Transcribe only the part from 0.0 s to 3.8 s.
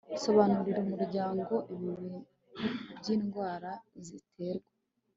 sobanurira umuryango ibibi by'indwara